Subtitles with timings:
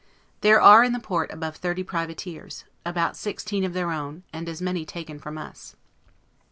[0.41, 4.51] There are in the port above thirty privateers; about sixteen of their own, and about
[4.53, 5.75] as many taken from us.